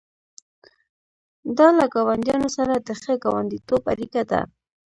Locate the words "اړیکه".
3.93-4.21